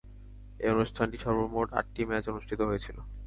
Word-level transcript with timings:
এই 0.59 0.69
অনুষ্ঠানে 0.75 1.15
সর্বমোট 1.23 1.67
আটটি 1.79 2.01
ম্যাচ 2.09 2.25
অনুষ্ঠিত 2.31 2.59
হয়েছিল। 2.69 2.97